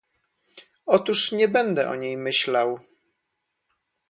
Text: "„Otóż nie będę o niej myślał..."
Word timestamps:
"„Otóż 0.85 1.31
nie 1.31 1.47
będę 1.47 1.89
o 1.89 1.95
niej 1.95 2.17
myślał..." 2.17 2.79